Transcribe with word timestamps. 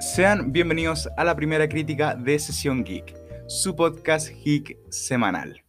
Sean 0.00 0.52
bienvenidos 0.52 1.08
a 1.16 1.24
la 1.24 1.34
primera 1.34 1.68
crítica 1.68 2.14
de 2.14 2.38
Sesión 2.38 2.84
Geek, 2.84 3.16
su 3.48 3.74
podcast 3.74 4.28
geek 4.44 4.78
semanal. 4.90 5.64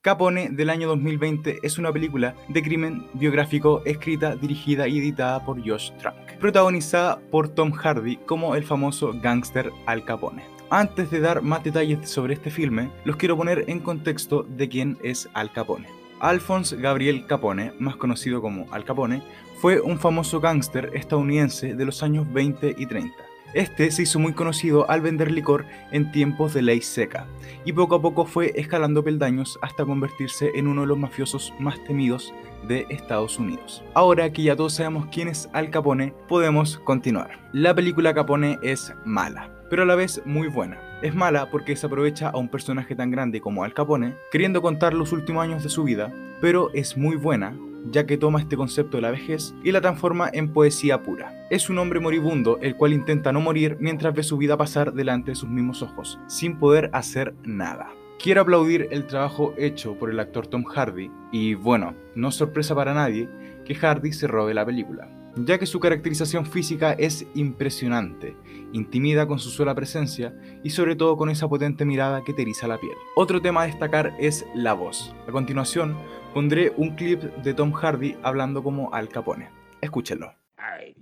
Capone 0.00 0.48
del 0.48 0.70
año 0.70 0.88
2020 0.88 1.58
es 1.62 1.76
una 1.76 1.92
película 1.92 2.34
de 2.48 2.62
crimen 2.62 3.06
biográfico 3.12 3.82
escrita, 3.84 4.36
dirigida 4.36 4.88
y 4.88 4.98
editada 4.98 5.44
por 5.44 5.60
Josh 5.64 5.90
Trank, 5.98 6.31
protagonizada 6.42 7.20
por 7.30 7.48
Tom 7.48 7.70
Hardy 7.70 8.16
como 8.16 8.56
el 8.56 8.64
famoso 8.64 9.12
gángster 9.22 9.70
Al 9.86 10.04
Capone. 10.04 10.44
Antes 10.70 11.08
de 11.10 11.20
dar 11.20 11.40
más 11.40 11.62
detalles 11.62 12.10
sobre 12.10 12.34
este 12.34 12.50
filme, 12.50 12.90
los 13.04 13.16
quiero 13.16 13.36
poner 13.36 13.64
en 13.68 13.78
contexto 13.78 14.42
de 14.42 14.68
quién 14.68 14.98
es 15.04 15.28
Al 15.34 15.52
Capone. 15.52 15.88
Alphonse 16.18 16.76
Gabriel 16.76 17.26
Capone, 17.26 17.72
más 17.78 17.94
conocido 17.94 18.42
como 18.42 18.66
Al 18.72 18.84
Capone, 18.84 19.22
fue 19.60 19.80
un 19.80 20.00
famoso 20.00 20.40
gángster 20.40 20.90
estadounidense 20.94 21.74
de 21.74 21.84
los 21.84 22.02
años 22.02 22.30
20 22.32 22.74
y 22.76 22.86
30 22.86 23.31
este 23.54 23.90
se 23.90 24.02
hizo 24.02 24.18
muy 24.18 24.32
conocido 24.32 24.88
al 24.90 25.00
vender 25.00 25.30
licor 25.30 25.66
en 25.90 26.10
tiempos 26.12 26.54
de 26.54 26.62
ley 26.62 26.80
seca, 26.80 27.26
y 27.64 27.72
poco 27.72 27.96
a 27.96 28.02
poco 28.02 28.24
fue 28.24 28.52
escalando 28.56 29.04
peldaños 29.04 29.58
hasta 29.62 29.84
convertirse 29.84 30.50
en 30.54 30.66
uno 30.66 30.82
de 30.82 30.86
los 30.88 30.98
mafiosos 30.98 31.52
más 31.58 31.82
temidos 31.84 32.32
de 32.66 32.86
Estados 32.90 33.38
Unidos. 33.38 33.82
Ahora 33.94 34.32
que 34.32 34.42
ya 34.42 34.56
todos 34.56 34.74
sabemos 34.74 35.06
quién 35.12 35.28
es 35.28 35.48
Al 35.52 35.70
Capone, 35.70 36.14
podemos 36.28 36.78
continuar. 36.78 37.40
La 37.52 37.74
película 37.74 38.14
Capone 38.14 38.58
es 38.62 38.92
mala, 39.04 39.52
pero 39.68 39.82
a 39.82 39.86
la 39.86 39.94
vez 39.94 40.22
muy 40.24 40.48
buena. 40.48 40.78
Es 41.02 41.14
mala 41.14 41.50
porque 41.50 41.74
se 41.76 41.86
aprovecha 41.86 42.28
a 42.28 42.38
un 42.38 42.48
personaje 42.48 42.94
tan 42.94 43.10
grande 43.10 43.40
como 43.40 43.64
Al 43.64 43.74
Capone, 43.74 44.14
queriendo 44.30 44.62
contar 44.62 44.94
los 44.94 45.12
últimos 45.12 45.42
años 45.42 45.62
de 45.62 45.68
su 45.68 45.82
vida, 45.84 46.12
pero 46.40 46.70
es 46.74 46.96
muy 46.96 47.16
buena 47.16 47.56
ya 47.90 48.06
que 48.06 48.16
toma 48.16 48.40
este 48.40 48.56
concepto 48.56 48.96
de 48.96 49.02
la 49.02 49.10
vejez 49.10 49.54
y 49.62 49.72
la 49.72 49.80
transforma 49.80 50.30
en 50.32 50.52
poesía 50.52 51.02
pura. 51.02 51.46
Es 51.50 51.70
un 51.70 51.78
hombre 51.78 52.00
moribundo 52.00 52.58
el 52.62 52.76
cual 52.76 52.92
intenta 52.92 53.32
no 53.32 53.40
morir 53.40 53.76
mientras 53.80 54.14
ve 54.14 54.22
su 54.22 54.36
vida 54.36 54.56
pasar 54.56 54.92
delante 54.92 55.32
de 55.32 55.36
sus 55.36 55.48
mismos 55.48 55.82
ojos, 55.82 56.18
sin 56.26 56.58
poder 56.58 56.90
hacer 56.92 57.34
nada. 57.44 57.90
Quiero 58.18 58.42
aplaudir 58.42 58.88
el 58.90 59.06
trabajo 59.06 59.54
hecho 59.56 59.98
por 59.98 60.10
el 60.10 60.20
actor 60.20 60.46
Tom 60.46 60.64
Hardy 60.64 61.10
y 61.32 61.54
bueno, 61.54 61.94
no 62.14 62.28
es 62.28 62.34
sorpresa 62.34 62.74
para 62.74 62.94
nadie 62.94 63.28
que 63.64 63.74
Hardy 63.74 64.12
se 64.12 64.26
robe 64.26 64.54
la 64.54 64.64
película 64.64 65.08
ya 65.36 65.58
que 65.58 65.66
su 65.66 65.80
caracterización 65.80 66.46
física 66.46 66.92
es 66.92 67.26
impresionante, 67.34 68.36
intimida 68.72 69.26
con 69.26 69.38
su 69.38 69.50
sola 69.50 69.74
presencia 69.74 70.34
y 70.62 70.70
sobre 70.70 70.96
todo 70.96 71.16
con 71.16 71.30
esa 71.30 71.48
potente 71.48 71.84
mirada 71.84 72.22
que 72.24 72.32
te 72.32 72.42
eriza 72.42 72.68
la 72.68 72.78
piel. 72.78 72.96
Otro 73.16 73.40
tema 73.40 73.62
a 73.62 73.66
destacar 73.66 74.14
es 74.18 74.44
la 74.54 74.74
voz. 74.74 75.14
A 75.28 75.32
continuación 75.32 75.96
pondré 76.34 76.72
un 76.76 76.94
clip 76.96 77.22
de 77.22 77.54
Tom 77.54 77.72
Hardy 77.72 78.16
hablando 78.22 78.62
como 78.62 78.92
Al 78.92 79.08
Capone. 79.08 79.50
Escúchenlo. 79.80 80.34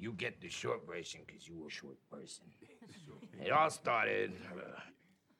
you 0.00 0.14
get 0.16 0.40
the 0.40 0.48
short 0.48 0.86
version 0.86 1.20
because 1.26 1.46
you 1.46 1.54
were 1.54 1.68
a 1.68 1.70
short 1.70 1.98
person. 2.10 2.46
It 3.44 3.52
all 3.52 3.70
started 3.70 4.32
uh, 4.50 4.80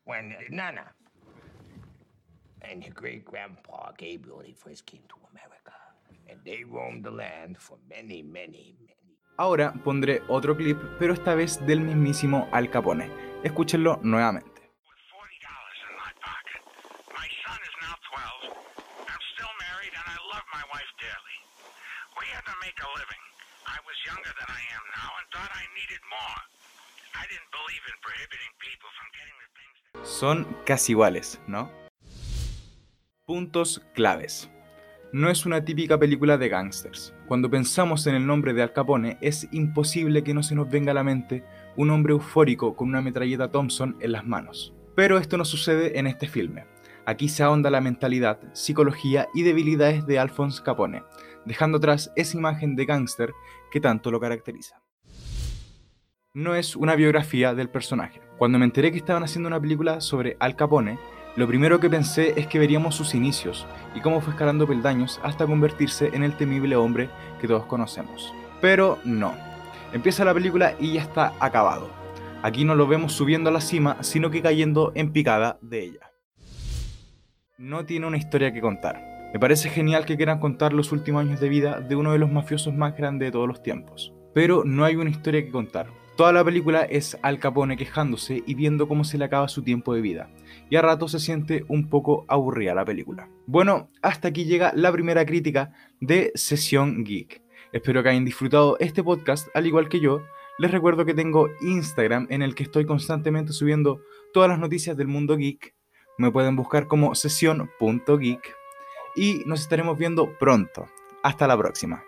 when 0.05 0.35
Nana 0.51 0.85
and 2.63 2.85
your 2.85 2.93
great 2.93 3.25
grandpa 3.25 3.93
Gabriel 3.97 4.41
he 4.45 4.53
first 4.53 4.85
came 4.87 5.03
to 5.09 5.17
America. 5.33 5.80
Ahora 9.37 9.73
pondré 9.73 10.23
otro 10.29 10.57
clip, 10.57 10.79
pero 10.99 11.15
esta 11.15 11.35
vez 11.35 11.65
del 11.67 11.81
mismísimo 11.81 12.49
Al 12.53 12.69
Capone. 12.71 13.11
Escúchenlo 13.43 13.99
nuevamente. 14.03 14.61
Son 30.03 30.45
casi 30.67 30.93
iguales, 30.93 31.41
¿no? 31.47 31.71
Puntos 33.27 33.81
claves 33.95 34.51
no 35.13 35.29
es 35.29 35.45
una 35.45 35.65
típica 35.65 35.99
película 35.99 36.39
de 36.39 36.49
gángsters. 36.49 37.15
Cuando 37.27 37.51
pensamos 37.51 38.07
en 38.07 38.15
el 38.15 38.27
nombre 38.27 38.53
de 38.53 38.63
Al 38.63 38.73
Capone, 38.73 39.19
es 39.21 39.49
imposible 39.51 40.23
que 40.23 40.35
no 40.35 40.43
se 40.43 40.55
nos 40.55 40.71
venga 40.71 40.93
a 40.93 40.95
la 40.95 41.03
mente 41.03 41.45
un 41.77 41.91
hombre 41.91 42.13
eufórico 42.13 42.77
con 42.77 42.89
una 42.89 43.03
metralleta 43.03 43.51
Thompson 43.51 43.97
en 44.01 44.13
las 44.13 44.25
manos. 44.25 44.73
Pero 44.95 45.19
esto 45.19 45.37
no 45.37 45.45
sucede 45.45 45.99
en 45.99 46.07
este 46.07 46.29
filme. 46.29 46.65
Aquí 47.07 47.29
se 47.29 47.43
ahonda 47.43 47.71
la 47.71 47.81
mentalidad, 47.81 48.39
psicología 48.53 49.27
y 49.35 49.43
debilidades 49.43 50.07
de 50.07 50.19
Alphonse 50.19 50.63
Capone, 50.63 51.03
dejando 51.45 51.79
atrás 51.79 52.13
esa 52.15 52.37
imagen 52.37 52.77
de 52.77 52.85
gángster 52.85 53.33
que 53.73 53.81
tanto 53.81 54.11
lo 54.11 54.21
caracteriza. 54.21 54.81
No 56.35 56.55
es 56.55 56.77
una 56.77 56.95
biografía 56.95 57.55
del 57.55 57.69
personaje. 57.69 58.21
Cuando 58.39 58.59
me 58.61 58.65
enteré 58.65 58.93
que 58.93 58.99
estaban 58.99 59.25
haciendo 59.25 59.49
una 59.49 59.61
película 59.61 60.01
sobre 60.01 60.37
Al 60.39 60.55
Capone, 60.55 61.01
lo 61.37 61.47
primero 61.47 61.79
que 61.79 61.89
pensé 61.89 62.35
es 62.37 62.49
que 62.49 62.59
veríamos 62.59 62.97
sus 62.97 63.15
inicios 63.15 63.67
y 63.95 64.01
cómo 64.01 64.21
fue 64.21 64.33
escalando 64.33 64.67
peldaños 64.67 65.21
hasta 65.23 65.47
convertirse 65.47 66.11
en 66.13 66.25
el 66.25 66.37
temible 66.37 66.75
hombre 66.75 67.09
que 67.41 67.47
todos 67.47 67.67
conocemos. 67.67 68.35
Pero 68.61 68.99
no. 69.05 69.35
Empieza 69.93 70.25
la 70.25 70.35
película 70.35 70.75
y 70.81 70.95
ya 70.95 71.03
está 71.03 71.33
acabado. 71.39 71.89
Aquí 72.43 72.65
no 72.65 72.75
lo 72.75 72.87
vemos 72.87 73.13
subiendo 73.13 73.51
a 73.51 73.53
la 73.53 73.61
cima, 73.61 73.97
sino 74.01 74.31
que 74.31 74.43
cayendo 74.43 74.93
en 74.95 75.13
picada 75.13 75.59
de 75.61 75.85
ella. 75.85 76.11
No 77.59 77.85
tiene 77.85 78.07
una 78.07 78.17
historia 78.17 78.53
que 78.53 78.61
contar. 78.61 79.31
Me 79.33 79.39
parece 79.39 79.69
genial 79.69 80.07
que 80.07 80.17
quieran 80.17 80.41
contar 80.41 80.73
los 80.73 80.91
últimos 80.91 81.25
años 81.25 81.39
de 81.39 81.49
vida 81.49 81.81
de 81.81 81.95
uno 81.95 82.13
de 82.13 82.19
los 82.19 82.33
mafiosos 82.33 82.75
más 82.75 82.97
grandes 82.97 83.29
de 83.29 83.33
todos 83.33 83.47
los 83.47 83.63
tiempos. 83.63 84.13
Pero 84.35 84.65
no 84.65 84.85
hay 84.85 84.97
una 84.97 85.11
historia 85.11 85.45
que 85.45 85.51
contar. 85.51 85.87
Toda 86.21 86.35
la 86.35 86.45
película 86.45 86.83
es 86.83 87.17
Al 87.23 87.39
Capone 87.39 87.79
quejándose 87.79 88.45
y 88.47 88.55
viendo 88.55 88.87
cómo 88.87 89.05
se 89.05 89.17
le 89.17 89.25
acaba 89.25 89.49
su 89.49 89.63
tiempo 89.63 89.95
de 89.95 90.03
vida, 90.03 90.29
y 90.69 90.77
a 90.77 90.83
rato 90.83 91.09
se 91.09 91.19
siente 91.19 91.65
un 91.67 91.89
poco 91.89 92.27
aburrida 92.29 92.75
la 92.75 92.85
película. 92.85 93.31
Bueno, 93.47 93.89
hasta 94.03 94.29
aquí 94.29 94.45
llega 94.45 94.71
la 94.77 94.93
primera 94.93 95.25
crítica 95.25 95.73
de 95.99 96.31
Sesión 96.35 97.05
Geek. 97.05 97.41
Espero 97.73 98.03
que 98.03 98.11
hayan 98.11 98.27
disfrutado 98.27 98.77
este 98.81 99.03
podcast 99.03 99.49
al 99.55 99.67
igual 99.67 99.89
que 99.89 99.99
yo. 99.99 100.21
Les 100.59 100.71
recuerdo 100.71 101.07
que 101.07 101.15
tengo 101.15 101.49
Instagram 101.63 102.27
en 102.29 102.43
el 102.43 102.55
que 102.55 102.65
estoy 102.65 102.85
constantemente 102.85 103.55
subiendo 103.55 104.03
todas 104.35 104.51
las 104.51 104.59
noticias 104.59 104.99
del 104.99 105.09
mundo 105.09 105.39
geek. 105.39 105.75
Me 106.19 106.31
pueden 106.31 106.55
buscar 106.55 106.87
como 106.87 107.15
sesión.geek 107.15 108.55
y 109.17 109.43
nos 109.47 109.63
estaremos 109.63 109.97
viendo 109.97 110.37
pronto. 110.39 110.87
Hasta 111.23 111.47
la 111.47 111.57
próxima. 111.57 112.05